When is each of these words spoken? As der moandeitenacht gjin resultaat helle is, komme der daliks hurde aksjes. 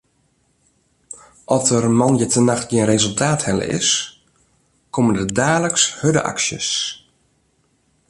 As 1.55 1.61
der 1.71 1.85
moandeitenacht 1.99 2.65
gjin 2.69 2.89
resultaat 2.93 3.41
helle 3.47 3.67
is, 3.79 3.89
komme 4.93 5.11
der 5.15 5.29
daliks 5.37 5.83
hurde 5.99 6.21
aksjes. 6.31 6.69